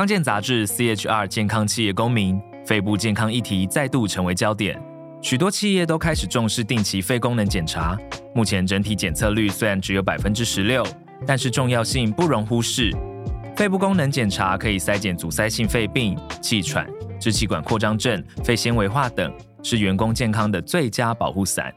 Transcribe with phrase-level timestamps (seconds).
[0.00, 4.82] 康健杂志 CHR 健康企业公民，肺部健康议题再度成为焦点。
[5.20, 7.98] 许多企业都开始重视定期肺功能检查。
[8.34, 10.82] 目前整体检测率虽然只有百分之十六，
[11.26, 12.90] 但是重要性不容忽视。
[13.54, 16.88] 肺部功能检查可以筛检阻塞性肺病、气喘、
[17.20, 19.30] 支气管扩张症、肺纤维化等，
[19.62, 21.70] 是员工健康的最佳保护伞。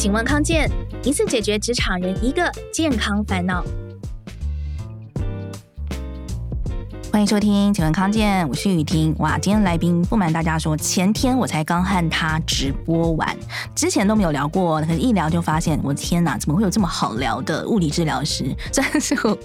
[0.00, 0.66] 请问康健，
[1.04, 3.62] 一次解决职场人一个健康烦恼。
[7.12, 9.12] 欢迎收听，请问康健，我是雨婷。
[9.18, 13.36] 哇，今天来宾不瞒大家说，前天我才刚和他直播完，
[13.74, 18.54] 之前都没有聊过，可是一聊就发现，我天哪，怎么会有这么好聊的物理治疗师？
[18.70, 19.36] 真的是我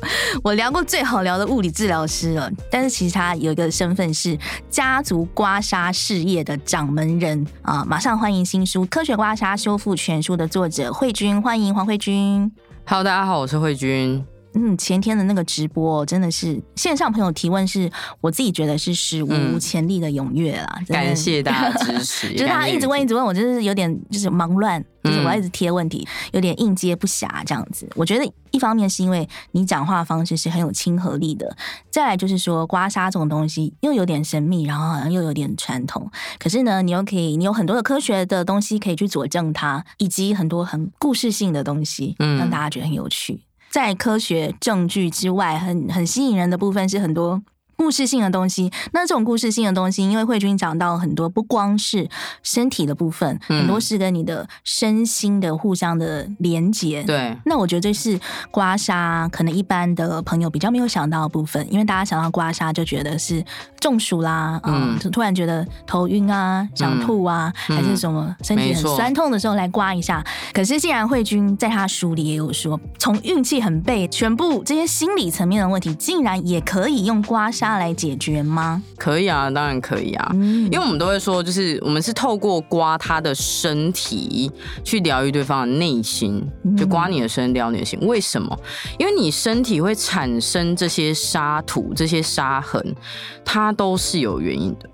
[0.43, 2.51] 我聊过最好聊的物理治疗师了。
[2.69, 4.37] 但是其实他有一个身份是
[4.69, 7.83] 家族刮痧事业的掌门人啊！
[7.83, 12.51] 马上欢迎新书《科学刮痧修复全书》的作者慧君，欢迎黄慧君。
[12.85, 14.23] Hello，大家好，我是慧君。
[14.57, 20.77] 嗯，前天的那个直播真的是线上朋友提问，是我自己觉得是史无前例的踊跃啦！
[20.79, 27.85] 嗯、感谢大家支持， 就是他一直问一直问，我就是有点就是忙乱，就是我要一直贴问题，有点应接不暇这样子。
[27.95, 31.53] 我觉得一方面是因为你讲话方式是很有亲和力的，
[31.89, 36.09] 再来就是说刮痧这种东西又有点神秘，然后好像又有点传统，
[36.39, 43.41] 可是呢，你又可以，你有很多的科学的东西可以去佐证它，以及很多很故事性的东西，让大家觉得很有趣。
[43.75, 47.43] 在科学证据之外，很很吸引人的部分是很多。
[47.77, 52.07] 故事性的东西，那这种故事性的东西，因为慧君讲到很多，不光是
[52.43, 57.03] 身体的部分，嗯、很多是跟你的身心的互相的连接。
[57.03, 58.19] 对，那我觉得这是
[58.51, 63.43] 刮痧，可能一般的朋友比较没有想到的部分，因为大家想到刮痧就觉得是
[63.79, 70.23] 中暑啦，嗯，嗯突然觉得头晕啊，想吐啊，嗯、还是什么身体很酸痛的时候来刮一下。
[70.53, 78.81] 可是既然慧君在他书里也有说，从运气很背，全部这些心理层面的问题，竟然也可以用刮痧来解决吗？
[78.97, 80.31] 可以啊，当然可以啊。
[80.33, 84.51] 嗯，因为我们都会说，就是我们是透过刮他的身体
[84.83, 86.41] 去疗愈对方的内心，
[86.77, 87.99] 就刮你的身，疗你的心。
[88.01, 88.57] 为什么？
[88.97, 92.95] 因为你身体会产生这些沙土、这些沙痕，
[93.43, 94.89] 它都是有原因的。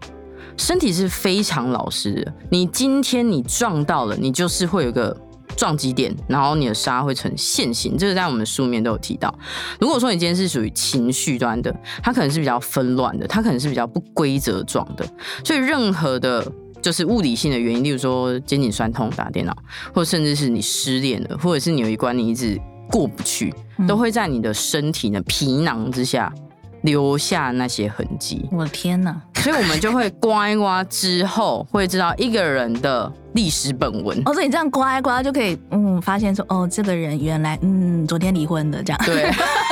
[0.58, 5.16] 身体是非常老实的，你今天你撞到了，你就是会有个。
[5.56, 9.34] 撞击点，然后你的沙会呈线形，这个在我们书面都有提到。
[9.80, 15.06] 如果说你今天是属于情绪端的，它可能是比较纷乱的，它可能是比较不规则状的。
[15.44, 16.46] 所以任何的，
[16.82, 19.56] 就是物理性的原因，例如说肩颈酸痛打电脑，
[19.94, 22.60] 或者甚至是你失恋了，或者是你有一关你一直
[22.90, 23.54] 过不去，
[23.88, 26.34] 都会在你的身体的皮囊之下
[26.82, 28.48] 留下那些痕迹。
[28.52, 29.16] 我的天哪！
[29.36, 33.12] 所以我们就会刮一刮之后，会知道一个人的。
[33.34, 39.02] 历史本文哦，所以你这样刮一刮就可以，嗯，发现说，哦，这个人原来，嗯，昨天离婚的这样。
[39.06, 39.32] 对，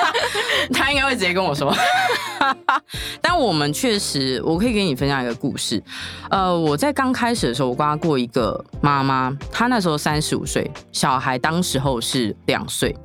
[0.74, 1.74] 他应该会直接跟我说。
[3.22, 5.82] 但我们确实，我可以给你分享一个故事。
[6.30, 12.96] 呃，我在刚开始的时候，我刮过一个妈妈，她那时候三十五岁，小孩当时候是两岁。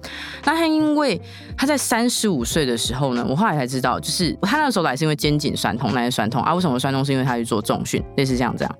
[0.44, 1.20] 那她因为
[1.56, 7.04] 她在三十五岁的时候呢，我后来才知道，就是她那时候来是因为肩颈酸痛，那些酸痛啊，为什么酸痛？
[7.04, 8.75] 是因为她去做重训，类似这样这样。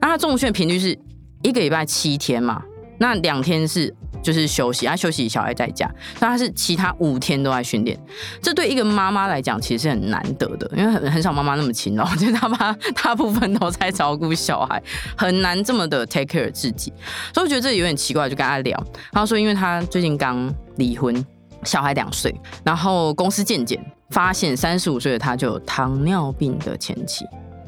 [0.00, 0.98] 那她重训频率是。
[1.42, 2.60] 一个礼拜七天嘛，
[2.98, 3.94] 那两天是
[4.26, 5.88] 就是休息，他休息小孩在家，
[6.18, 7.96] 那他是其他五天都在训练。
[8.42, 14.82] 这对一个妈妈来讲其实是很难得的，因为很很少妈妈那么勤劳， 就是他妈大部分都在照顾小孩，
[15.16, 16.92] 很难这么的 take care 自己。
[17.32, 21.24] 所以我觉得这有点奇怪，就跟他聊，他说因为他最近刚离婚，
[21.62, 22.34] 小孩两岁，
[22.64, 27.24] 然后公司健检发现三十五岁的他就有糖尿病的前期。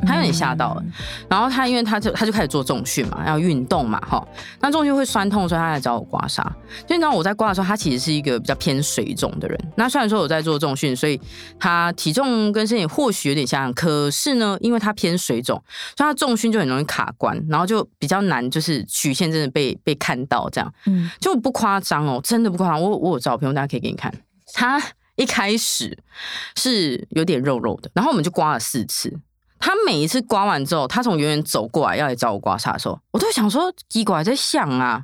[0.06, 0.84] 他有点吓到了，
[1.28, 4.26] 然后他因为他就他就开始做重训嘛，要运动嘛，哈，
[4.60, 6.36] 那重训会酸痛，所以他来找我刮痧。
[6.36, 9.58] 所以你知道我在刮的时候，他其实是一个比较偏水肿的人。
[9.76, 11.20] 那虽然说我在做重训，所以
[11.58, 15.62] 他体重跟身体或许有点像，可是呢，因为他偏水肿，
[15.96, 20.72] 所以他重训就很容易卡关，然后就比较难，就是曲线真的被被看到这样。
[20.86, 22.80] 嗯，就不夸张哦，真的不夸张。
[22.80, 24.12] 我我有照片，大家可以给你看。
[24.54, 24.80] 他
[25.16, 25.98] 一开始
[26.56, 29.18] 是有点肉肉的，然后我们就刮了四次。
[29.58, 35.02] 他每一次刮完之后，他从远远走过来要来找我刮痧的时候，我都想说，奇怪，在想啊，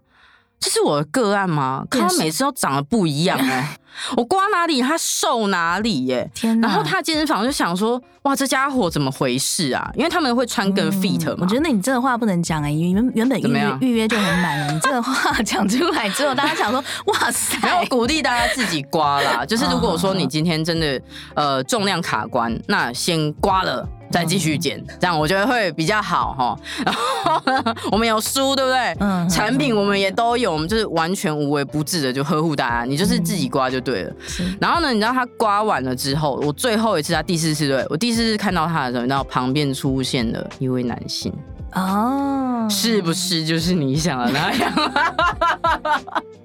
[0.58, 1.84] 这是我的个案吗？
[1.90, 3.78] 可他每次都长得不一样哎、欸。
[4.16, 6.28] 我刮哪里，他瘦哪里耶！
[6.34, 6.66] 天哪！
[6.66, 11.38] 然后他健身房就想说：“哇，这家伙怎么回事啊？”因为他们会穿更 fit 嘛。
[11.42, 19.46] 我觉得那你这个话不能讲哎，原原本预约预约就很满了，你这个话讲出来之后，大家想说：“哇塞！”然后鼓励大家自己刮啦。
[19.46, 21.00] 就是如果说你今天真的
[21.36, 26.58] 呃重量卡关，那先刮了再继续剪，这样我觉得会比较好哈。
[26.84, 27.40] 然后
[27.90, 28.96] 我们有书，对不对？
[29.00, 34.12] 嗯，产品我们也都有，我们就是完全无微不至的就呵护大家，你就是自己刮就对了。
[34.60, 41.32] 然后呢，你知道他刮完了之后，我最后一次他第四次对我第四次看到他的时候，你知道旁边出现了一位男性
[41.72, 44.72] 哦，是不是就是你想的那样？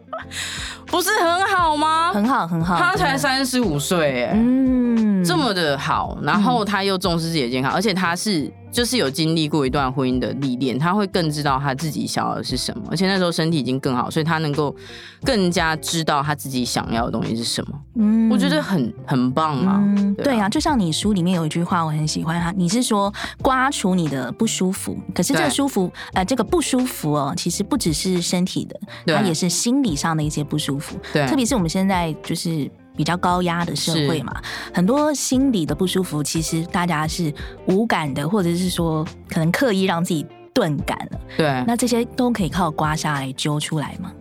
[0.86, 2.12] 不是很好吗？
[2.14, 2.78] 很好，很好。
[2.78, 8.52] 他才三十五岁，哎，嗯，这么的好，然后他又重视自己的健康，而且他是。
[8.72, 14.76] 就是有经历过一段婚姻的历练，他会更知道他自己想要的是什么，而且那时候身体已经更好，所以他能够
[15.24, 17.80] 更加知道他自己想要的东西是什么。
[17.96, 19.82] 嗯，我觉得很很棒啊。
[19.82, 30.98] 嗯，对啊，就像你书里面有一句话，我很喜欢哈，你是说刮除你的不舒服，可是这个舒服，呃，这个不舒服哦，其实不只是身体的，它也是心理上的一些不舒服。
[31.12, 32.70] 对，特别是我们现在就是。
[33.00, 34.42] 比较高压的社会嘛，
[34.74, 37.34] 很多心理的不舒服，其实大家是
[37.66, 41.20] 无感的，或者是说可能刻意让自己钝感了。
[41.38, 44.12] 对，那这些都可以靠刮痧来揪出来吗？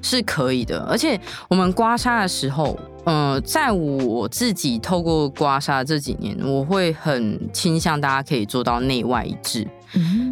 [0.00, 9.66] 是可以的，而且我们刮痧的时候，呃，在我自己透过刮痧这几年，我会很倾向大家可以做到内外一致。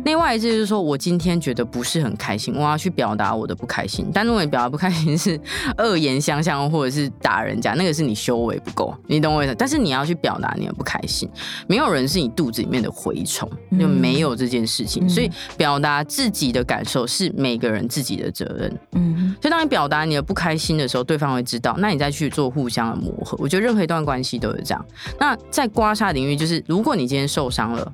[0.04, 4.06] 内外一致就是说，我今天觉得不是很开心，我要去表达我的不开心。
[4.12, 5.40] 但如果你表达不开心是
[5.78, 9.54] 恶言相向，或者是打人家，那个是你修为不够，你懂我意思？
[9.58, 11.28] 但是你要去表达你的不开心，
[11.66, 15.08] 没有人是你肚子里面的蛔虫，就没有这件事情。
[15.08, 18.78] 所以表达自己的感受是每个人自己的责任。
[18.92, 23.36] 嗯，所以当你表达你的不开心的时候，对方会知道，那你再去做互相的磨合。
[23.40, 24.84] 我觉得任何一段关系都是这样。
[25.18, 27.92] 那在刮痧领域，就是如果你今天受伤了。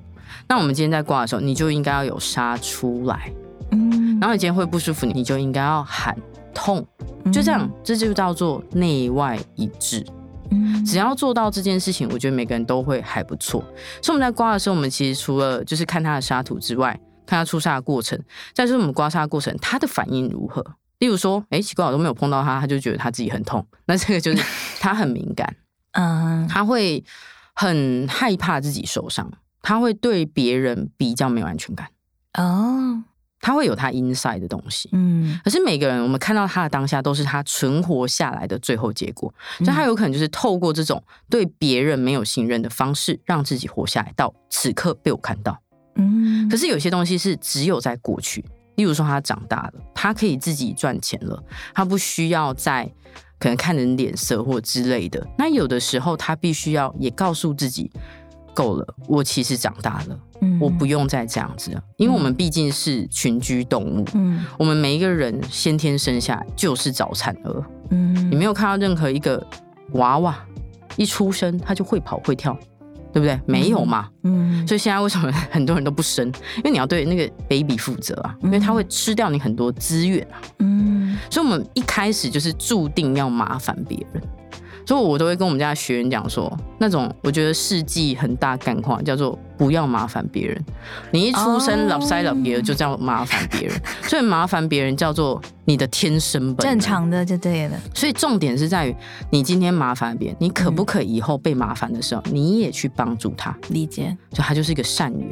[0.48, 3.32] 那我们今天在刮的时候，你就应该要有痧出来，
[3.70, 6.16] 嗯，然后你今天会不舒服，你就应该要喊
[6.54, 6.86] 痛，
[7.32, 10.04] 就这样，这就叫做内外一致。
[10.50, 13.62] 嗯，只要做到这件事情，我觉得每个人都会还不错。
[14.02, 16.90] 所以我们在刮的时候，我们其实除了就是看他的沙土之外，
[17.24, 18.18] 看他出沙的过程，
[18.52, 20.62] 再就是我们刮痧的过程，他的反应如何？
[20.98, 24.44] 例如说，哎，奇怪，我都没有碰到他，他就觉得他自己很痛，那这个就是
[24.78, 25.56] 他很敏感，
[25.98, 27.02] 嗯，他会
[27.54, 29.28] 很害怕自己受伤。
[29.62, 31.88] 他会对别人比较没有安全感
[32.34, 33.02] 哦，
[33.40, 45.60] 他会有他 inside 的东西，嗯，可是每个人我们看到他的当下都是他存活下来的最后结果，所以他有可能就是透过这种对别人没有信任的方式，让自己活下来，到此刻被我看到，
[45.96, 48.44] 嗯，可是有些东西是只有在过去，
[48.76, 51.42] 例如说他长大了，他可以自己赚钱了，
[51.74, 52.90] 他不需要再
[53.38, 57.90] 可能看人脸色或之类的，那有的时候他必须要也告诉自己。
[58.54, 69.44] 够了，我其实长大了，嗯，我不用再这样子了，因为我们毕竟是群居动物，嗯，我们每一个人先天生下来就是早产儿，嗯，你没有看到任何一个
[69.92, 70.38] 娃娃
[70.96, 72.56] 一出生他就会跑会跳，
[73.12, 73.40] 对不对？
[73.46, 76.26] 没有嘛，嗯，所以现在为什么很多人都不生？
[76.56, 84.22] 因为你要对那个 baby 负责啊，因为他会吃掉你很多资源啊，嗯，所以我们一开始就是注定要麻烦别人。
[84.84, 90.64] 所以，我都会跟我们家学员讲说，那种我觉得世纪很大干话叫做不要麻烦别人。
[91.10, 97.76] 你一出生老塞老别人就叫麻烦别人，所以麻烦别人叫做你的天生本，正常的就对了。
[97.94, 98.96] 所以重点是在于
[99.30, 103.56] 你今天麻烦别人，你可不可以以后被麻烦的时候，你也去帮助他？
[103.68, 105.28] 理解，就他就是一个善缘。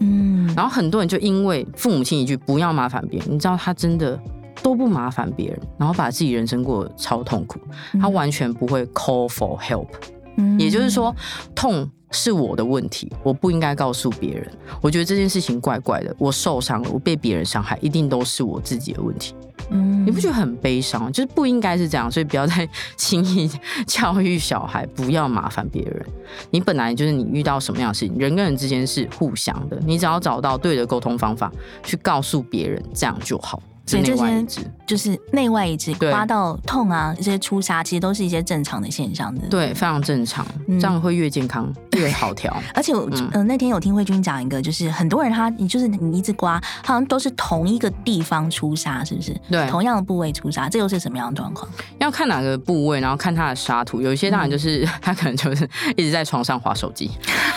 [0.00, 4.18] 嗯，然后很多人就因为父母亲一句不要麻烦别人，你知道他真的。
[4.62, 7.60] 都不麻烦别人，然后把自己人生过得超痛苦，
[8.00, 9.88] 他完全不会 call for help，
[10.36, 11.14] 嗯，也就是说，
[11.54, 14.50] 痛是我的问题，我不应该告诉别人。
[14.80, 19.34] 我觉得这件事情怪怪的，我受伤了，我被别人伤害，一定都是我自己的问题。
[19.70, 21.10] 嗯，你不觉得很悲伤？
[21.12, 23.50] 就是不应该是这样，所以不要再轻易
[23.84, 26.06] 教育小孩不要麻烦别人。
[26.50, 31.50] 你本来就是你遇到什么样的事情，人跟人之间是互相的，你只要找到对的沟通方法
[31.82, 33.60] 去告诉别人，这样就好。
[33.86, 34.46] 所以这些
[34.84, 42.54] 就是内外一致，刮到痛啊，这些出痧其实都是一些正常的现象的，对，非常正常，这样会越健康 越好调。
[42.74, 49.32] 而且我呃那天有听慧君讲一个，就是很多人他你就是你一直刮，好像都是同一个地方出痧，是不是？
[49.48, 51.70] 对，同样的部位出痧，这又是什么样的状况？
[51.98, 54.00] 要看哪个部位，然后看他的痧图。
[54.02, 57.08] 有一些当然就是 他可能就是一直在床上划手机，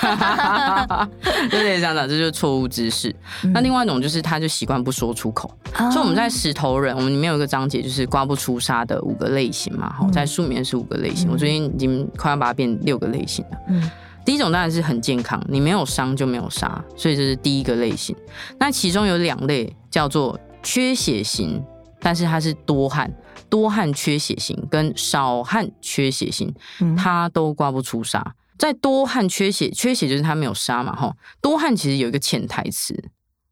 [1.51, 3.15] 有点这样的，这就是错误姿势。
[3.53, 6.18] 那另外一种就是他就习惯不说出口，所以我们。
[6.19, 9.93] 在石头人，我们里面有一个章节，就是刮不出沙的五个类型嘛。
[9.93, 13.57] 好，在书里面是五个类型，我最近已经快要把它变六个类型了。
[13.69, 13.89] 嗯，
[14.25, 18.15] 第一种当然是很健康，你没有伤就没有痧，所以这是第一个类型。
[18.57, 21.63] 那其中有两类叫做缺血型，
[22.01, 23.09] 但是它是多汗，
[23.49, 26.53] 多汗缺血型跟少汗缺血型，
[26.97, 28.35] 它都刮不出沙。
[28.57, 31.15] 在多汗缺血，缺血就是它没有杀嘛，哈。
[31.41, 32.93] 多汗其实有一个潜台词，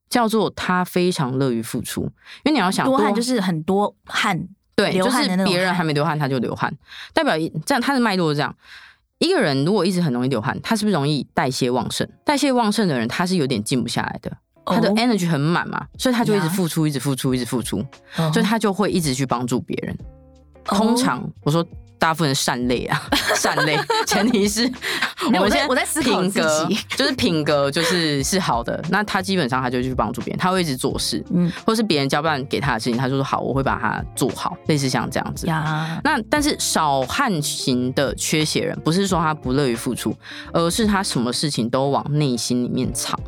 [0.10, 2.04] 叫做他非常乐于付出，
[2.44, 6.74] 因为你要想多汗就是很多汗，对，就是别人还没流汗他就流汗，
[7.14, 7.36] 代表
[7.66, 8.56] 这样他的脉络是这样。
[9.20, 12.08] 一个人如果一直很容易流汗，他是不是容易代谢旺盛？
[12.24, 17.84] 代谢旺盛的人，他是有点静不下来的，他的 energy 很满嘛，所以他就一直付出，一直付出，一直付出，
[18.34, 19.98] 所以他就会一直去帮助别人。
[20.64, 21.66] 通常我说。
[22.00, 23.02] 大部分善类啊，
[23.36, 24.70] 善类，前提是
[25.26, 35.48] 我们现在我在思考品格，就是品格就是是好的，那他基本上他就去帮助别人，他会一直做事，嗯，或是别人交办给他的事情，他就说好，我会把它做好，类似像这样子。
[35.48, 40.16] 呀，那但是少汗型的缺血人，不是说他不乐于付出，
[40.54, 43.20] 而是他什么事情都往内心里面藏。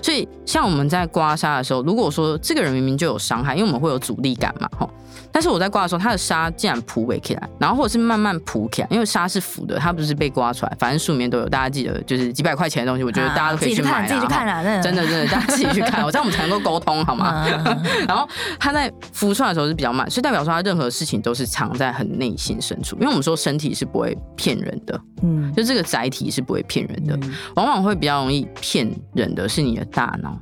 [0.00, 4.88] 所以像我们在刮痧的时候，如果说这个人明明就有伤害，因为我们会有阻力感嘛，吼。
[5.36, 10.74] 但是我在刮的时候，它的痧竟然浮起来，然后或者是慢慢铺起来，因为痧是浮的，它不是被刮出来。
[10.78, 14.08] 反正书里面都有，大家记得就是几百块钱的东西，我觉得大家都可以去买啊。
[14.08, 17.46] 自己去看啦，真的真的，大家自己去看，我这样我们才能够沟通好吗？
[18.08, 18.26] 然后
[18.58, 22.96] 它在浮出来的时候是比较慢，所以代表说它任何事情都是藏在很内心深处。
[22.96, 27.18] 因为我们说身体是不会骗人的，嗯，就这个载体是不会骗人的，
[27.56, 30.40] 往往会比较容易骗人的是你的大脑。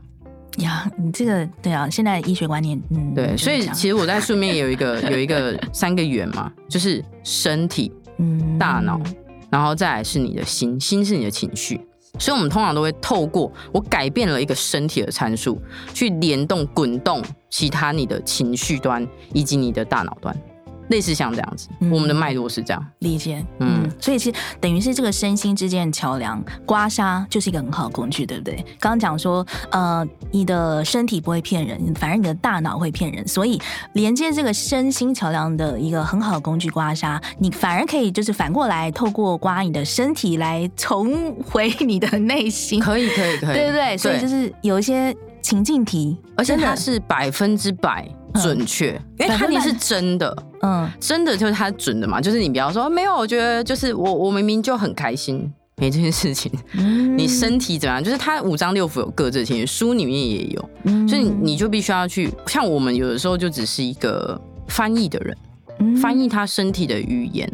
[0.58, 9.00] 呀，你这个对啊，现在医学观念，嗯，对，所以其实我在书面有一个 有一个三个圆嘛，就是身体、嗯，大脑，
[9.50, 11.80] 然后再来是你的心，心是你的情绪，
[12.18, 15.60] 所以我们通常都会透过我改变了一个身体的参数，
[15.92, 17.20] 去联动滚动
[17.50, 20.36] 其他你的情绪端以及你的大脑端。
[20.88, 22.86] 类似像这样子，嗯、我们的脉络是这样。
[23.00, 28.56] 理解，嗯，嗯，所以其实等于是这个身心之间的桥梁，刮痧就是一个很好的工具，对不对？
[28.78, 33.60] 刚刚讲说，呃，你的身体不会骗人，反而你的大脑会骗人，所以
[33.94, 48.08] 连接这个身心桥梁的一个很好的工具，刮痧，你反而可以就是反过来透过刮你的身体来重回你的内心，可以，可以，可以， 对不对，所以就是有一些情境题，而且它是百分之百。
[48.42, 52.20] 准确，因为他你是真的，嗯，真的就是他准的嘛。
[52.20, 56.50] 就是你不要说没有，我觉得就是我我明明就很开心，没这件事情。
[56.72, 58.02] 嗯，你身体怎么样？
[58.02, 62.30] 就是他五脏六腑有各自的情绪，书里面也有，嗯，所以你就必须要去。
[62.46, 65.36] 像我们有的时候就只是一个翻译的人，
[65.78, 67.50] 嗯，翻译他身体的语言。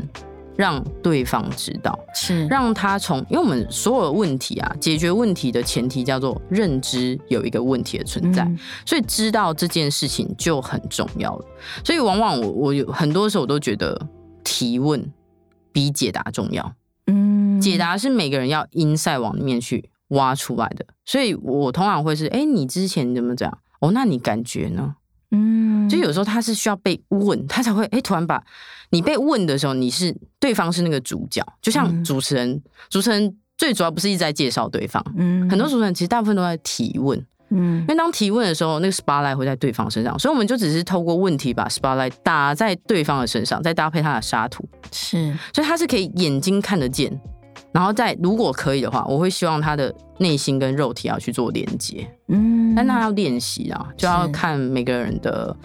[0.61, 11.45] 让对方知道，是让他从，因为我们所有的问题啊，解决问题的前提叫做认知有一个问题的存在，嗯、所以知道这件事情就很重要了。
[11.83, 14.07] 所以往往我我有很多时候我都觉得
[14.45, 15.03] 提问
[15.73, 16.75] 比解答重要。
[17.07, 23.51] 嗯，解答是每个人要 inside 往里面去挖出来的，所以我通常会是，哎，你之前怎么讲？
[23.81, 24.97] 哦，那你感觉呢？
[25.33, 28.43] 嗯，就有时候他是需要被问，他才会哎，突然把
[28.91, 37.19] 你被问的时候，你是对方是那个主角，就像主持人，嗯、主持人最主要不是一直在介绍对方，嗯，很多主持人其实大部分都在提问，
[37.51, 47.21] 嗯，因为当提问的时候，那个 spotlight 会在对方身上，所以我们就只是透过问题把 spotlight 打在对方的身上，再搭配他的沙图，是，所以他是可以眼睛看得见。
[47.73, 55.57] 然后再如果可以的话，我会希望他的内心跟肉体要去做连接，嗯，但那要练习啊，就要看每个人的，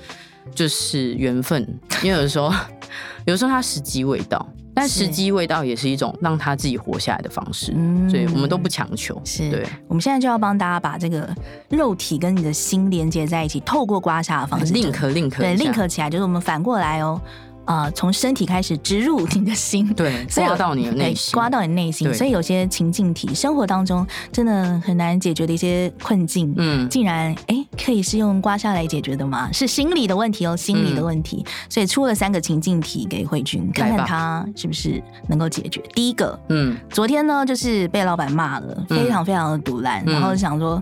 [0.54, 1.62] 就是缘分，
[2.04, 2.52] 因为有的时候，
[3.26, 9.50] 有的时候他时机未到，但时机未到也是一种让他自己活下来的方式，嗯，所以我们都不强求，是。
[9.50, 9.66] 对。
[9.88, 11.28] 我们现在就要帮大家把这个
[11.70, 17.20] 肉体跟你的心连接在一起，透过刮痧的方式，link link 对 link 起来，就是我们反过来哦。
[17.66, 22.14] 啊，从、呃、身体开始植入你的心，对， 刮到你的内心，刮到你内心。
[22.14, 29.50] 所以有些情境题，生活当中真的很难解决的一些困境，嗯，竟然哎、欸，可以是用刮痧来解决的吗？
[29.52, 31.44] 是心理的问题哦，心理的问题。
[31.46, 35.82] 嗯、所以出了三个情境题给慧君，看看他是不是能够解决。
[35.94, 40.82] 第一个，嗯，昨天呢就是被老板骂了，非常非常的毒烂，嗯、然后想说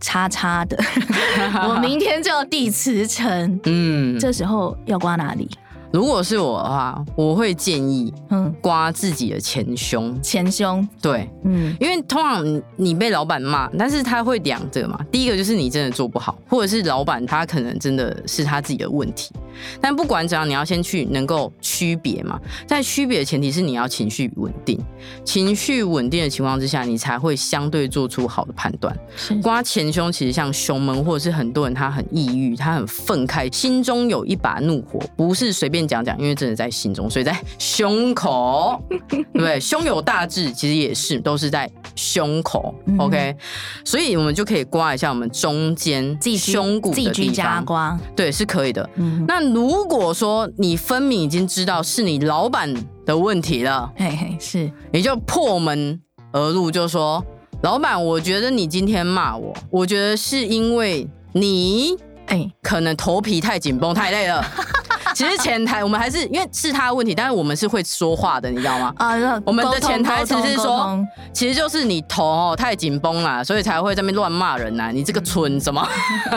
[0.00, 0.76] 叉叉的，
[1.68, 5.48] 我明天就要递辞呈，嗯，这时候要刮哪里？
[5.92, 10.16] 如果是我的话，我会建议，嗯，刮自己的前胸。
[10.22, 14.98] 前胸，对，嗯，因为通常你被老板骂，但是他会两个嘛。
[15.10, 19.32] 第一个就是你真的做不好，或者是老板他可能真的是他自己的问题。
[19.80, 22.40] 但不管怎样，你要先去能够区别嘛。
[22.66, 24.80] 在区别的前提是你要情绪稳定，
[25.24, 28.96] 情绪稳定的情况之下，你才会相对做出好的判断。
[29.16, 35.79] 是刮前胸其实像胸闷，或者是很多人他很抑郁，他很愤慨，心中有一把怒火，不是随便。
[35.86, 39.58] 讲讲，因为真的在心中，所以在胸口， 对不对？
[39.60, 42.74] 胸有大志，其实也是都是在胸口。
[42.86, 43.36] 嗯、OK，
[43.84, 48.88] 所以我们就可以刮一下我们中间胸骨的地方，刮，对，是可以的。
[48.96, 52.72] 嗯、那如果说你分明已经知道是你老板
[53.04, 53.90] 的问题了。
[53.96, 56.00] 嘿嘿，是，你就破门
[56.32, 57.24] 而入，就说
[57.62, 61.96] ：“老板，我觉得你今天骂我，我觉得是因为你，
[62.26, 64.44] 哎，可能头皮太紧绷，太累了。”
[65.14, 68.92] 其实前台我们还是因为是他的问题，但是我们是会说话的，你知道吗？
[68.96, 70.98] 啊，我们的潜台词是说，
[71.32, 74.90] 其实就是你头哦太紧绷了，所以才会在那边乱骂人呐、啊。
[74.90, 75.86] 你这个蠢什么？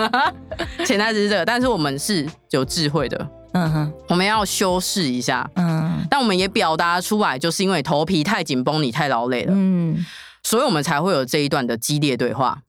[0.86, 10.06] 潜台词是这个，但是我们是有智慧的，嗯哼，我们要修饰一下，嗯，但我们也表达出来，就是因为头皮太紧绷，你太劳累了，嗯，
[10.44, 12.60] 所以我们才会有这一段的激烈对话。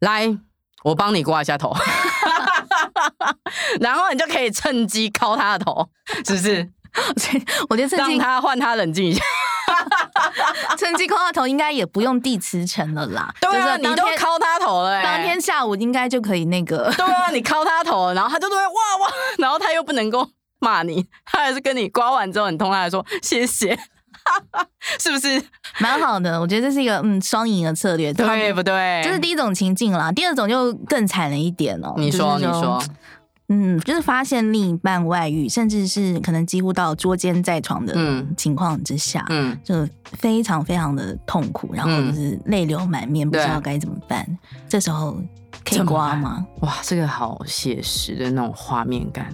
[0.00, 0.36] 来，
[0.84, 1.74] 我帮你刮一下头。
[3.80, 5.88] 然后你就可以趁机敲他的头，
[6.26, 6.68] 是不是？
[7.70, 9.22] 我觉得趁机让他换他冷静一下，
[10.76, 13.32] 趁机敲他头应该也不用递辞呈了啦。
[13.40, 16.92] 对啊，你都敲他头了，当天下午应该就可以那个。
[16.96, 23.78] 对啊，你敲他头，然后他就会哇哇，然后他又不能够骂你，他还是跟你刮完之后，你通他还说谢谢。
[24.98, 25.42] 是不是
[25.78, 26.40] 蛮好的？
[26.40, 29.02] 我觉得这是一个嗯双赢的策略，对不对？
[29.04, 31.94] 这是第一种情境啦，第二种就更惨了一点哦。
[31.96, 32.82] 你说，你说，
[33.48, 44.26] 嗯，就是发现另一半外遇，甚至是可能几乎到捉奸在床的情况之下，嗯，就非常非常的痛苦，然后就是泪流满面，不知道该怎么办。
[44.68, 45.20] 这时候
[45.64, 46.46] 可以刮吗？
[46.60, 49.26] 哇，这个好写实的那种画面感。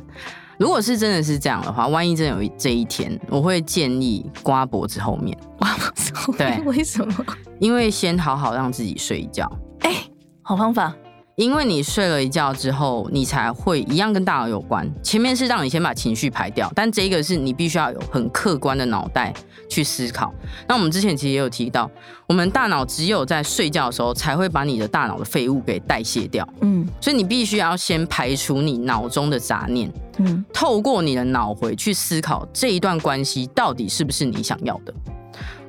[0.58, 5.36] 如果是真的是这样的话，万一真的有这一天，我会建议刮脖子后面。
[5.58, 6.62] 刮脖子后面？
[6.62, 7.26] 对，为什么？
[7.58, 9.50] 因为先好好让自己睡一觉。
[9.80, 10.10] 哎、欸，
[10.42, 10.94] 好方法。
[11.36, 14.90] 因为你睡了一觉之后，你才会一样跟大脑有关。
[15.02, 19.34] 前面是让你先把情绪排掉，但这个是你必须要有很客观的脑袋
[19.68, 20.32] 去思考。
[20.66, 21.90] 那我们之前其实也有提到，
[22.26, 26.48] 我们大脑只有在睡觉的时候才会把你的大脑的废物给代谢掉。
[26.62, 29.92] 嗯，所以你必须要先排除你脑中的杂念。
[30.16, 34.94] 嗯，透过你的脑回去思考这一段关系到底是不是你想要的？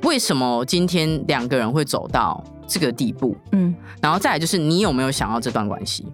[0.04, 2.42] 为什么今天两个人会走到？
[2.68, 6.06] 这个地步，嗯，然后再来就是你有没有想要这段关系？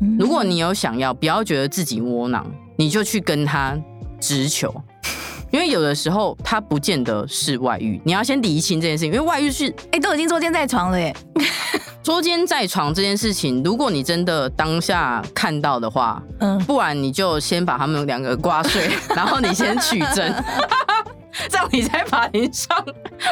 [0.00, 2.46] 嗯，如果你有想要，不要觉得自己窝囊，
[2.76, 3.76] 你就去跟他
[4.20, 4.74] 直球，
[5.50, 11.14] 因为有的时候他不见得是外遇，你要先理清这件事情，因为外遇是哎都已经捉奸在床了耶，
[12.02, 20.32] 捉奸在床这件事情，如果你真的当下看到的话，嗯，不然你就先把他们两个刮碎， 然后你先取证。
[21.48, 22.76] 这样你在法庭上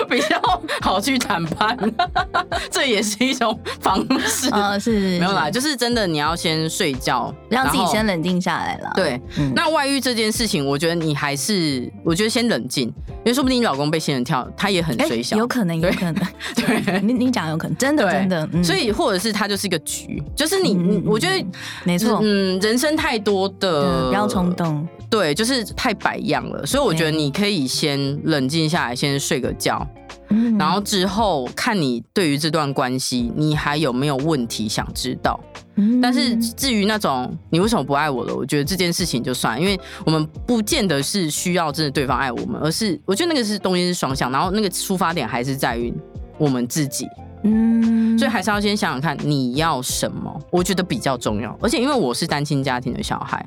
[0.08, 0.40] 比较
[0.80, 1.76] 好去谈判，
[2.70, 4.50] 这也是一种方式。
[4.50, 5.18] 啊，是，是，是。
[5.20, 8.92] 没有啦，就是真的你要先睡觉，让自己先冷静下来了。
[8.94, 16.14] 对，嗯、那外遇这件事情，我觉得你还是，我觉得先冷静，因为说不定你老公被仙人跳，他也很衰小，有可能，有可能。
[16.56, 21.44] 对，对你你讲有可能，真的真的，嗯、所以或者是他就是一个局，就是你，嗯、我觉得
[21.84, 24.86] 没错，嗯，人生太多的，不要冲动。
[25.14, 29.86] 对，就是太百样了，所以我觉得你可以先冷静下来，先睡个觉，
[30.30, 35.38] 嗯、然后之后看你对于这段关系，你还有没有问题想知道。
[35.76, 45.94] 嗯、但是至于那种你为什么不爱我了，我觉得这件事情就算，因为我们不见得是需要真的对方爱我们，而是我觉得那个是东西是双向，然后那个出发点还是在于
[46.38, 47.06] 我们自己。
[47.44, 51.56] 嗯，所以还是要先想想看你要什么，我觉得比较重要。
[51.62, 53.46] 而且因为我是单亲家庭的小孩。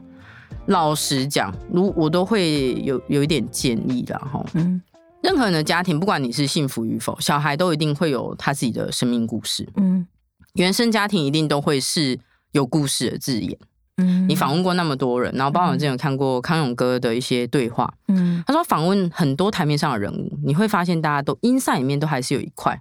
[0.67, 4.45] 老实讲，如我都会有有一点建议啦哈。
[4.53, 4.81] 嗯，
[5.23, 9.67] 任何人的家庭，不管你是幸福与否，小孩都一定会有他自己的生命故事。
[9.75, 10.05] 嗯，
[10.53, 12.19] 原生家庭一定都会是
[12.51, 13.57] 有故事的字眼。
[13.97, 17.91] 嗯，你访问过那么多人，然后包括我之前有看过康永哥的一些对话。
[18.09, 22.79] 嗯，他说访问很多台面上的人物，你会发现大家都 inside 里面都还是有一块，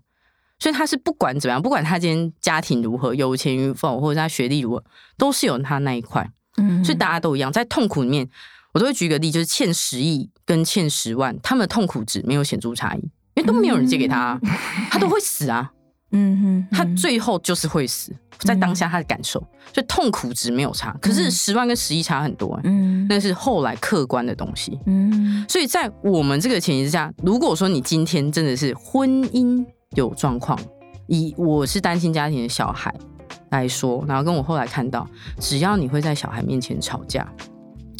[0.58, 4.84] 所以他是不管怎么样，不管他今天家庭如何，有钱与否，或者他学历如何，
[5.16, 6.28] 都是有他那一块。
[6.56, 8.28] 嗯，所以大家都一样，在痛苦里面，
[8.72, 13.00] 我都会举个例，就是欠十亿跟欠十万，他们的痛苦值没有显著差异，
[13.34, 14.40] 因为都没有人借给他，
[14.90, 15.70] 他都会死啊。
[16.12, 19.40] 嗯哼，他最后就是会死，在当下他的感受，
[19.74, 20.96] 所以痛苦值没有差。
[21.02, 24.78] 可是十万跟十亿差很多，嗯，那是后来客观的东西。
[24.86, 29.66] 嗯，所以在我们这个前提之下，如果说你今天真的是婚姻
[29.96, 30.56] 有状况，
[31.08, 32.94] 以我是单亲家庭的小孩。
[33.50, 37.26] 来说，然后跟我后来看到，只要你会在小孩面前吵架，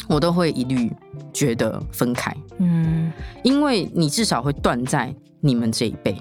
[0.07, 0.91] 我都会一律
[1.33, 2.35] 觉得分开。
[2.57, 3.11] 嗯，
[3.43, 6.15] 因为你至少会断在你们这一辈，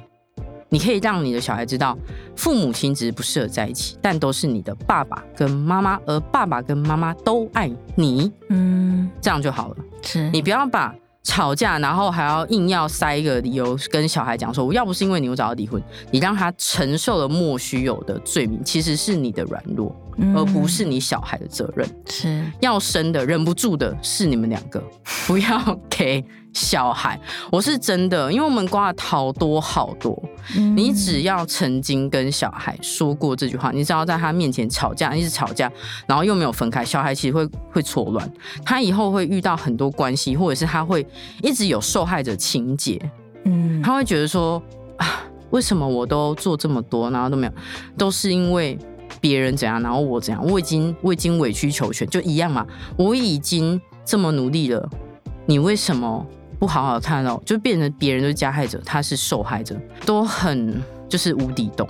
[0.68, 1.96] 你可以让你的小孩知道，
[2.36, 8.32] 父母亲只是不适合在一起，但都是你的爸爸跟妈妈，而爸爸跟妈妈都爱你。
[8.48, 9.76] 嗯，这样就好了。
[10.02, 10.94] 是你不要把。
[11.26, 15.82] 吵架，然后还要硬要塞一个理由跟小孩讲说，我要不是因为你，我早就离婚。
[16.12, 19.94] 你让他承受了莫须有的罪名，其实是你的软弱。
[20.34, 21.88] 而不是你小孩的责任。
[22.08, 24.82] 是要生的，忍不住的是你们两个，
[25.26, 27.20] 不要 给小孩。
[27.50, 30.20] 我是真的，因为我们刮了好多好多。
[30.56, 35.70] 嗯、你只要曾经跟小孩说过这句话，你只要在他面前吵架，一直吵架，
[36.06, 38.30] 然后又没有分开，小孩其实会会错乱，
[38.64, 41.06] 他以后会遇到很多关系，或者是他会
[41.42, 43.00] 一直有受害者情节。
[43.44, 44.62] 嗯，他会觉得说
[44.96, 47.52] 啊，为什么我都做这么多，然后都没有，
[47.98, 48.78] 都是因为
[49.20, 52.66] 别人怎样，然后我怎样，我已经我已经委曲求全，就一样嘛，
[52.96, 54.88] 我已经这么努力了，
[55.46, 56.26] 你为什么？
[56.58, 61.86] 不好好看到，就变成别人都是加害者，他是受害者，都很就是无底洞。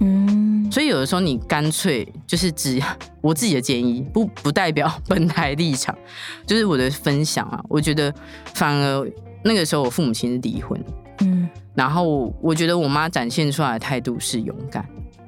[0.00, 2.82] 嗯，所以有的时候你干脆就是只
[3.22, 5.96] 我自己的建议，不不代表本台立场，
[6.44, 7.62] 就是我的分享啊。
[7.68, 8.12] 我觉得
[8.52, 9.08] 反而
[9.44, 10.84] 那个时候我父母亲是离婚，
[11.20, 14.84] 嗯，然后我觉得我妈展现出来的态度是勇敢。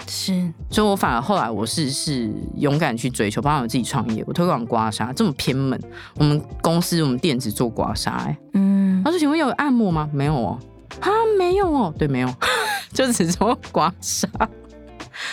[0.06, 5.80] 是，所以我反而后来我是是勇敢去追求，包括我自己创业，我推广刮痧这么偏门，
[6.16, 10.08] 我们公司我们店只做刮痧，哎，嗯，他说请问有按摩吗？
[10.12, 10.58] 没有哦，
[11.00, 12.34] 啊，没有哦，对，没有，
[12.92, 14.26] 就只做刮痧，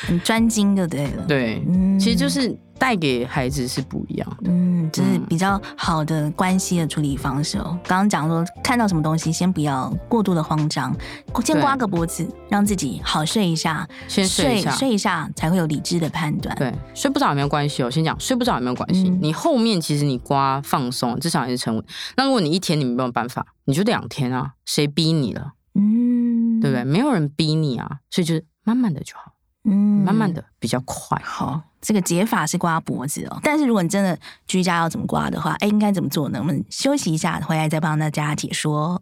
[0.07, 2.57] 很专精就对了，对，嗯，其实就是。
[2.79, 7.77] 带给孩子是不一样的，嗯，这是比较好的关系的处理方式哦。
[7.83, 10.95] 刚刚讲说，看到什么东西，先不要过度的慌张，
[11.43, 16.55] 先刮个脖子，让自己好睡一下，先睡一下，睡一下才会有理智的判断。
[16.55, 17.91] 对，睡不着也没有关系哦。
[17.91, 21.83] 先讲睡不着也没有关系，嗯、你后面其实你刮放松，至少还是沉稳。
[22.15, 25.51] 那如果你一天你没有办法，你就两天啊，谁逼你了？
[25.75, 26.83] 嗯，对不对？
[26.83, 29.33] 没有人逼你啊，所以就是慢慢的就好，
[29.65, 31.61] 嗯，慢慢的比较快，好。
[31.81, 34.17] 这个解法是刮脖子哦，但是如果你真的
[34.47, 36.39] 居家要怎么刮的话，哎，应该怎么做呢？
[36.39, 39.01] 我们休息一下，回来再帮大家解说。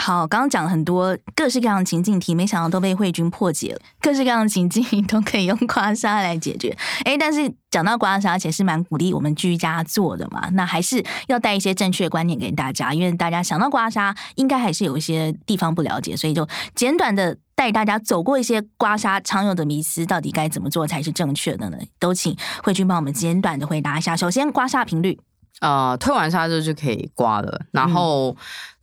[0.00, 3.80] 好，刚刚讲了很多各式各样的情境题，没想到都被慧君破解了。
[4.00, 6.74] 各式各样的情境 都可以用刮痧来解决。
[7.04, 10.48] 哎，但是讲到刮痧，其实是蛮鼓励我们居家做的嘛。
[10.52, 21.76] 那还是要带一些正确的观念给大家，因为大家想到刮痧，应该还是有一些地方不了解，所以就简短的带大家走过一些刮痧常有的迷思，到底该怎么做才是正确的呢？
[21.98, 24.16] 都请慧君帮我们简短的回答一下。
[24.16, 25.18] 首先，刮痧频率，
[25.60, 28.36] 呃，推完痧之后就可以刮了，然后。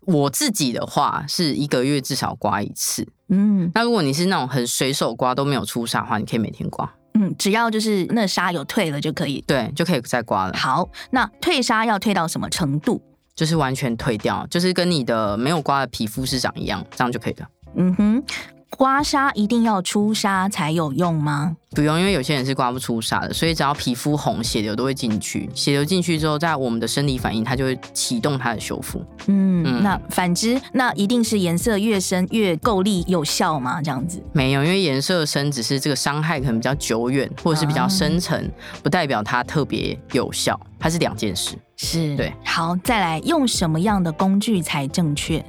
[0.08, 10.54] 嗯我自己的话是一个月至少刮一次，嗯，那如果你是那种很随手刮都没有出痧的话，你可以每天刮，嗯，只要就是那痧有退了就可以，对，就可以再刮了。
[10.56, 13.02] 好，那退痧要退到什么程度？
[13.36, 17.48] 就是完全退掉，就是跟你的没有刮的皮肤是长一样，这样就可以了。
[17.76, 18.24] 嗯哼。
[18.72, 21.56] 刮痧一定要出痧才有用吗？
[21.74, 25.50] 不用，因为有些人是刮不出痧的，所以只要皮肤红，血流都会进去。
[25.54, 29.02] 血流进去之后，在我们的生理反应，它就会启动它的修复。
[29.28, 33.82] 嗯，嗯，那反之，那一定是颜色越深越够力有效吗？
[33.82, 34.22] 这样子？
[34.34, 38.52] 没有，因为颜色深只是这个伤害可能比较久远，或者是比较深层，啊、
[38.84, 41.58] 不代表它特别有效，它是两件事。
[41.78, 42.34] 是，对。
[42.44, 45.44] 好，再来，用什么样的工具才正确？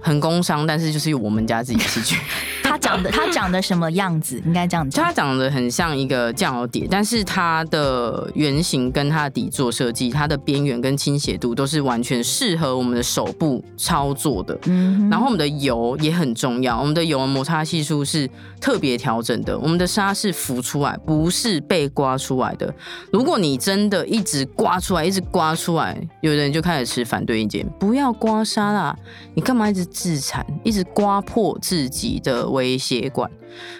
[0.00, 2.16] 很工伤，但是就是我们家自己器具。
[2.72, 4.40] 它长得它长得什么样子？
[4.46, 5.04] 应该这样讲。
[5.04, 14.58] 它长得很像一个酱油碟，但是它的圆形跟它的底座设计，它的边缘跟倾斜度都是完全适合我们的手部操作的。
[14.64, 18.26] 嗯，然后我们的油也很重要，我们的油摩擦系数是
[18.58, 19.58] 特别调整的。
[19.58, 22.74] 我们的沙是浮出来，不是被刮出来的。
[23.12, 28.96] 如果你真的一直刮出来，一直刮出来，有的人就开始持反对意见，不要刮痧啦，
[29.34, 33.30] 你干嘛一直自残，一直刮破自己的微微血管，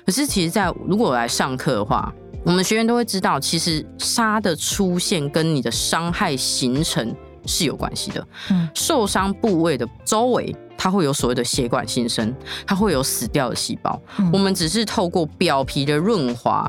[0.04, 2.12] 可是其实，在如果我来上课的话，
[2.44, 7.14] 我们学员都会知道，其实痧的出现跟你的伤害形成
[7.46, 8.26] 是有关系的。
[8.50, 12.34] 嗯，受伤部位的周围，它会有所谓的血管新生，
[12.66, 14.00] 它会有死掉的细胞。
[14.18, 16.68] 嗯，我们只是透过表皮的润滑，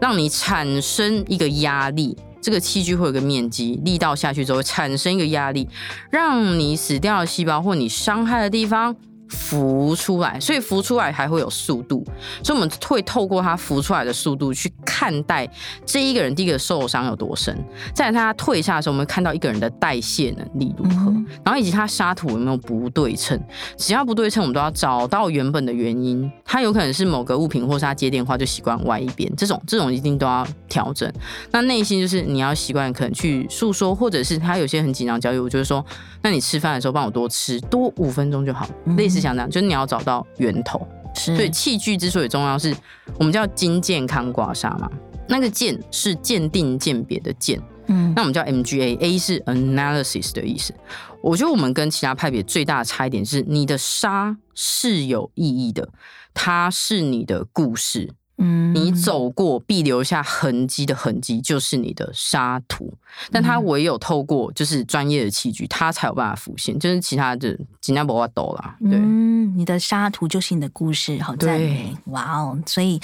[0.00, 5.68] 让你产生一个压力，这个器具会有个面积，力道下去之后产生一个压力，
[6.10, 8.96] 让你死掉的细胞或你伤害的地方。
[9.32, 12.04] 浮出来，所以浮出来还会有速度，
[12.44, 15.48] 所以我们会透过它浮出来的速度去看待
[15.86, 17.56] 这一个人第一个受伤有多深，
[17.94, 23.40] 再来他退下的时候，我们看到一个人的代谢能力如何，嗯、然后以及他沙土有没有不对称，
[23.78, 31.10] 只要不对称，我们都要找到原本的原因，他有可能是某个物品，或是他接电话就习惯歪一边，这种这种一定都要调整。
[31.52, 35.82] 那内心就是你要习惯可能去诉说，或者是他有些很紧张焦虑，我就是说，
[36.20, 39.21] 那你吃饭的时候帮我多吃多五分钟就好，嗯、类似。
[39.22, 40.86] 想讲，就是你要找到源头。
[41.14, 42.74] 是，所以器具之所以重要，是
[43.18, 44.90] 我们叫金健康刮痧嘛。
[45.28, 50.74] 那个鉴是鉴定鉴别的鉴，嗯，那我们叫 MGA，A 是 analysis 的意思。
[51.22, 55.88] 我觉得我们跟其他派别最大的差一点是，你的痧是有意义的，
[56.34, 58.10] 它是你的故事。
[58.42, 62.92] 嗯，你走过必留下痕迹的痕迹就是你的沙土，
[63.30, 68.76] 但它唯有透过就是专业的器具，它才有办法浮现，就是其他的尽量不要抖啦。
[68.80, 72.58] 对，嗯，你的沙土就是你的故事，好赞美，哇哦！
[72.66, 73.00] 所以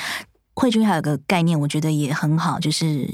[0.55, 3.09] 慧君还有个概念，我觉得也很好，就是。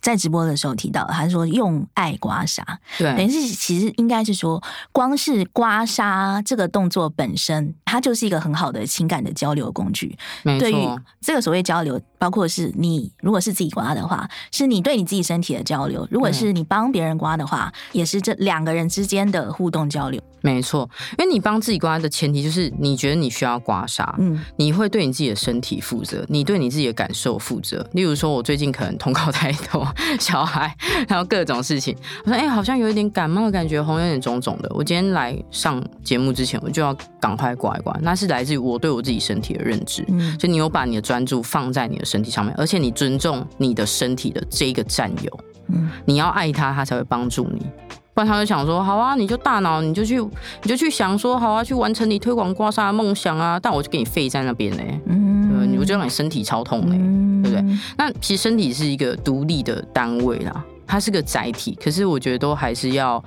[0.00, 2.62] 在直播的时候提到，他说用爱刮痧，
[2.98, 10.16] 对，等于是其实应该是说，光是刮痧这个动作本身，它就是一个很好的情感的交流工具。
[10.58, 10.76] 对于
[11.20, 20.20] 这个所谓交流，包括是你如果是自己刮的话，是你对你自己身体的交流；如果是你帮别人刮的话，也是这两个人之间的互动交流。
[20.42, 27.86] 没错，因为你帮自己刮的前提就是你觉得你需要刮痧，嗯，你会对你自己的身体负责，你对你自己的感受负责。
[27.92, 29.89] 例如说，我最近可能通告太多。
[30.18, 30.74] 小孩，
[31.08, 34.70] 然后各种事情，我说哎、欸，好像有一点感冒的感觉，红有点肿肿的。
[34.74, 37.96] 我今天来上节目之前，我就要赶快刮一刮。
[38.02, 47.66] 那是来自于我对我自己身体的认知，嗯，所以你有把你的专注放在你的身体上面，而且你尊重你的身体的这一个战友，嗯，你要爱他，他才会帮助你。
[48.12, 53.58] 不然他就想说，好啊，你就大脑，你就去，你就去想说，好啊，去完成你推广刮痧的梦想啊。
[53.58, 56.96] 但我就给你废在那边呢，嗯，你我就让你身体超痛嘞。
[56.98, 57.78] 嗯对不对？
[57.96, 61.74] 那其实身体是一个独立的单位啦，它是个载体。
[61.82, 63.22] 可是我觉得都还是要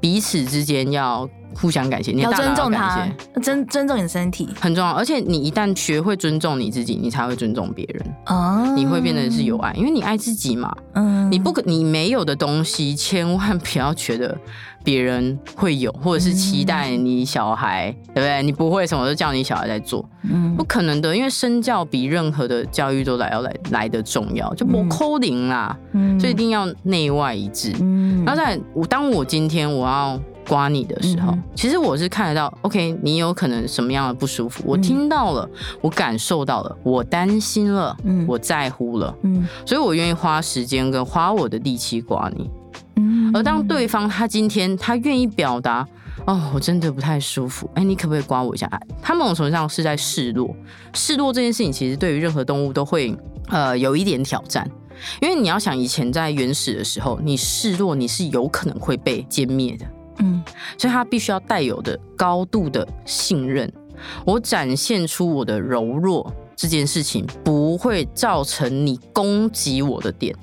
[0.00, 3.06] 彼此之间要互相感谢，你要尊重他，
[3.42, 4.92] 尊尊重你的身体很重要。
[4.92, 8.72] 而且你一旦学会尊重你自己，你才会尊重别人哦。
[8.76, 10.74] 你会变得是有爱，因为你爱自己嘛。
[10.94, 14.36] 嗯，你不可你没有的东西，千万不要觉得。
[14.82, 18.42] 别人会有，或者是期待你小孩，嗯、对不对？
[18.42, 27.74] 你不会什么都叫你小孩在做，嗯，不可能的，因为身教比任何的教育都来要来来的重要，就不扣零啦，嗯，所以一定要内外一致。
[27.78, 35.48] 嗯，然后在我当我今天我要刮你的时候，嗯、其实我是看得到，OK，你有可能什么样的不舒服，我听到了，
[35.80, 42.50] 我感受到了，我担心了，嗯，我在乎了，嗯，所以我愿意花时间跟花我的力气刮你。
[43.32, 45.86] 而当对方他今天他愿意表达，
[46.26, 48.68] 哦，我真的不太舒服，哎，你可不可以刮我一下？
[49.00, 50.54] 他某种程度上是在示弱，
[50.92, 53.16] 示弱这件事情其实对于任何动物都会
[53.48, 54.68] 呃有一点挑战，
[55.20, 59.86] 因为你要想以前在原始的时候，你示弱你是有可能会被歼灭的，
[60.18, 60.42] 嗯，
[60.78, 63.72] 所以他必须要带有的高度的信任，
[64.24, 70.34] 我展现出我的柔弱这件事情不会造成你攻击我的点。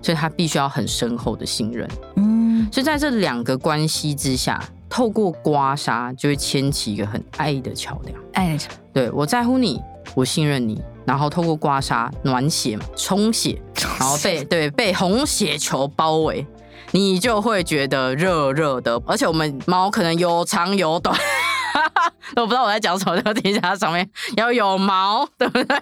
[0.00, 9.78] 所以他必须要很深厚的信任，嗯，所以在这两个关系之下，透过刮痧就会牵起一个很爱的桥梁，爱的桥，对，我在乎你，
[10.14, 13.60] 我信任你，然后透过刮痧暖血嘛，充血，
[13.98, 16.46] 然后被对被红血球包围，
[16.92, 21.16] 你就会觉得热热的，而且我们毛可能有长有短。
[22.36, 25.76] 我不知道我在讲什么，就听一下上面要有毛， 对不对？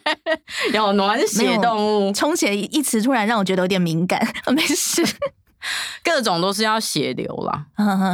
[0.73, 4.27] 有暖血动物，充血一词突然让我觉得有点敏感。
[4.49, 5.03] 没事，
[6.03, 7.65] 各种都是要血流啦。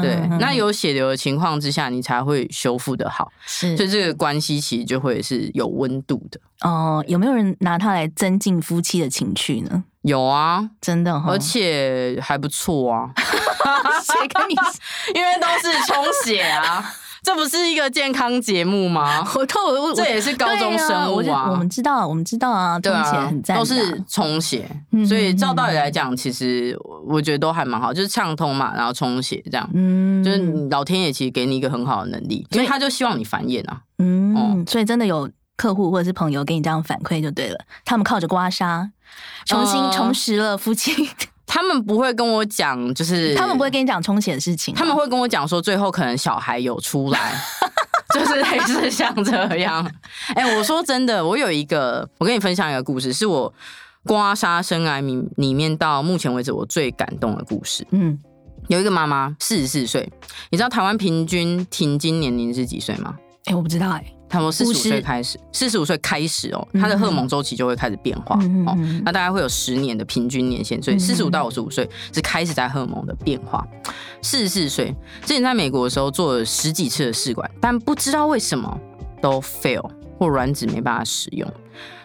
[0.03, 3.31] 对，那有血流的情况之下，你才会修复的好。
[3.47, 6.41] 是，所以这个关系其实就会是有温度的。
[6.61, 9.85] 哦，有没有人拿它来增进夫妻的情趣呢？
[10.03, 13.11] 有啊，真的，而且还不错啊。
[14.03, 14.55] 谁跟你？
[15.15, 16.95] 因为都是充血啊。
[17.23, 19.25] 这不是一个健康节目吗？
[19.35, 21.51] 我透我这也是高中生物啊！
[21.51, 24.69] 我们知道，我们知道啊，充血很赞，都是充血，
[25.07, 30.39] 所以照道理来讲，其实我觉得都还蛮好，就是畅通嘛，然后充血这样，嗯，就是
[30.71, 38.91] 老天爷其实给你一个很好的能力，所以他就希望你繁衍啊，嗯，所以真的有客户或者是朋友给你这样反馈就对了，他们靠着刮痧
[39.47, 41.11] 重新重拾了夫妻。
[41.49, 44.75] 他们不会跟我讲，就是他们不会跟你讲充钱的事情。
[44.75, 47.33] 他们会跟我讲说，最后可能小孩有出来，
[48.15, 49.85] 就是类似像这样。
[50.35, 53.53] 哎、欸，我说真的，我有一个，我跟你分享一个故事，是我
[54.05, 57.87] 刮痧生涯里里面到目前为止我最感动的故事。
[57.93, 58.19] 嗯，
[58.69, 60.13] 有一个妈妈四十四岁，
[60.51, 63.17] 你知道台湾平均停经年龄是几岁吗？
[63.47, 64.05] 哎，我不知道哎。
[64.05, 68.77] 差不多四十五岁开始，四十五岁开始哦，他的荷尔蒙周期就会开始变化哦。
[69.05, 73.67] 那大概会有十年的平均年限，所以四十五到五十五岁是开始在荷尔蒙的变化。
[74.21, 78.79] 四十四岁之前在美国的时候做了十几次的试管，但不知道为什么
[79.23, 79.89] 都 fail
[80.19, 81.51] 或卵子没办法使用。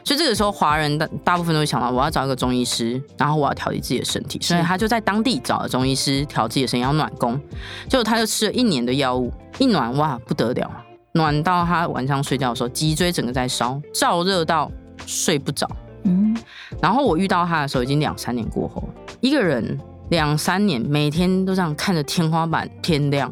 [0.05, 7.39] 所以这个时候华人大大部分都会想到，我要找一个中医师，然后我要调理自己的身体，所以他就在当地找了中医师调自己的身体，要暖宫。
[7.87, 10.69] 结果他就吃了一年的药物，一暖哇不得了。
[11.13, 14.71] 暖到他晚上睡觉的时候，脊椎整个在烧，燥热到
[15.05, 15.69] 睡不着。
[16.03, 16.35] 嗯，
[16.81, 18.83] 然后我遇到他的时候，已经两三年过后，
[19.21, 23.31] 一个人两三年每天都这样看着天花板天亮，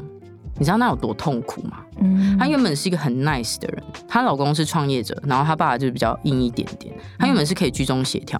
[0.58, 1.80] 你知道那有多痛苦吗？
[2.00, 8.40] 嗯，她原本是一个很 nice 的人，她老公是创业者，然后她爸爸就是比较硬一点点，她原本是可以居中协调，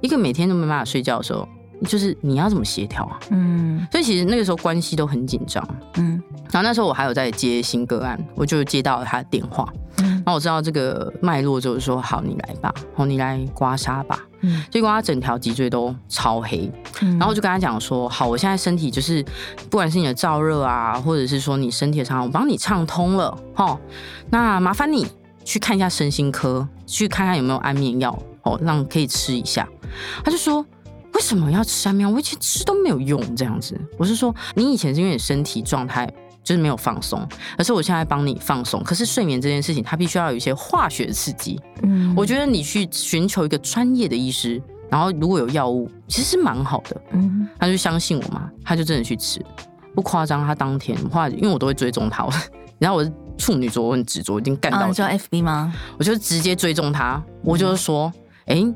[0.00, 1.48] 一个每天都没办法睡觉的时候。
[1.86, 3.18] 就是你要怎么协调啊？
[3.30, 5.66] 嗯，所以其实那个时候关系都很紧张。
[5.96, 9.66] 嗯，然后那时候我还有在接新个案，我就接到了他的电话。
[9.98, 14.18] 嗯，然后我知道这个脉络，就是说好，你来吧，好，你来刮痧吧。
[14.42, 16.70] 嗯，结果他整条脊椎都超黑。
[17.02, 19.24] 嗯，然后我就跟他讲说，好，我现在身体就是
[19.70, 23.36] 不管是你的燥热啊，或者是说你身体的伤，我帮你畅通了。
[23.54, 23.78] 哈，
[24.30, 25.06] 那麻烦你
[25.44, 29.68] 去看一下身心科，去看看有没有安眠药，哦，让可以吃一下。
[30.24, 30.64] 他就说。
[31.14, 32.10] 为什么要吃安眠？
[32.10, 33.78] 我以前吃都没有用，这样子。
[33.98, 36.10] 我是说，你以前是因为你身体状态
[36.42, 37.26] 就是没有放松，
[37.58, 38.82] 而是我现在帮你放松。
[38.82, 41.60] 可是睡眠这件事情，它必须要有一些化学刺激。
[41.82, 47.00] 嗯，我觉得你去寻求一个专业的医师，然后如果有药物，其实是蛮好的。
[47.12, 49.44] 嗯，他就相信我嘛，他就真的去吃，
[49.94, 50.46] 不夸张。
[50.46, 52.26] 他当天，后来因为我都会追踪他，
[52.78, 54.78] 然后 我是处女座，我很执着，已经干到。
[54.78, 55.72] 啊，你知道 FB 吗？
[55.98, 58.12] 我就直接追踪他，我就是说，
[58.46, 58.70] 哎、嗯。
[58.70, 58.74] 欸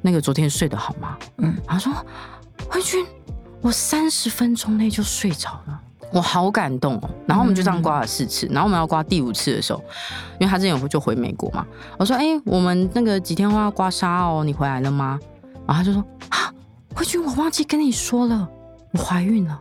[0.00, 1.16] 那个昨天睡得好吗？
[1.38, 1.92] 嗯，他说
[2.68, 3.04] 慧君，
[3.60, 5.80] 我三十分钟内就睡着了，
[6.12, 7.10] 我好感动哦。
[7.26, 9.78] 然后我们就这样刮了四次，然后我们要刮第五次的时候，
[10.38, 11.66] 因为他之前有就回美国嘛，
[11.98, 15.18] 我说哎、欸，我们那个几天后要刮痧哦，你回来了吗？
[15.66, 16.52] 然后他就说啊，
[16.94, 18.48] 慧君，我忘记跟你说了，
[18.92, 19.60] 我怀孕了。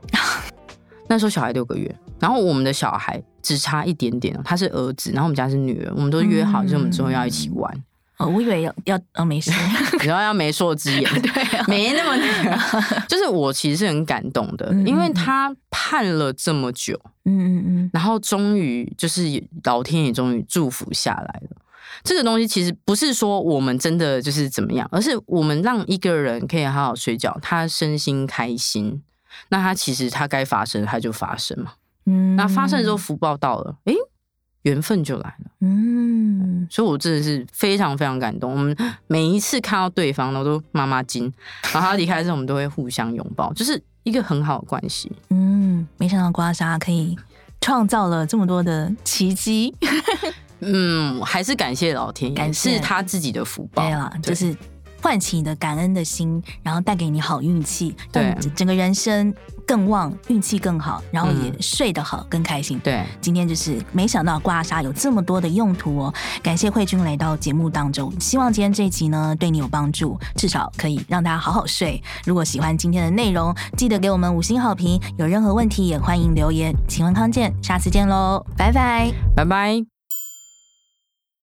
[1.07, 7.83] 那时候小孩六个月，然后我们的小孩只差一点点，他是儿子，然后我们家是女儿，我们都约好，就是我们之后要一起玩。
[8.21, 9.51] 哦，我以为要要哦，没事，
[10.05, 19.23] 然后要媒妁之言， 对、啊，没那么那个，就是我其实是很感动的，因为他盼了这么久，嗯嗯嗯，然后终于就是
[19.63, 21.57] 老天也终于祝福下来了。
[22.03, 29.03] 这个东西其实不是说我们真的就是怎么样，而是我们让一个人可以好好睡觉，他身心开心，
[29.49, 31.73] 那他其实他该发生他就发生嘛，
[32.05, 33.95] 嗯，那发生之后福报到了，诶
[34.63, 38.51] 缘分就来了，嗯，所以我真的是非常非常感动。
[38.51, 38.75] 我们
[39.07, 41.23] 每一次看到对方，我都妈妈惊，
[41.73, 45.11] 然后他离开之后，我们都会互相拥抱，就是一个很好的关系。
[45.29, 47.17] 嗯，没想到刮痧可以
[47.59, 49.73] 创造了这么多的奇迹。
[50.61, 53.83] 嗯，还是感谢老天爷，感谢他自己的福报。
[53.83, 54.55] 对了，就是。
[55.03, 59.33] 唤起你的感恩的心，然后带给你好运气，对，整个人生
[59.71, 62.77] 更旺，运气更好，然后也睡得好，嗯、更开心。
[62.79, 72.03] 对，今天就是没想到刮痧有这么多的用途哦，感谢慧君来到节目当中，希望今天这一集呢对你有帮助，至少可以让大家好好睡。
[72.25, 76.75] 如果喜欢今天的内容，记得给我们五星好评，有任何问题也欢迎留言。
[76.89, 79.90] 请问康健，下次见喽，拜拜，拜拜。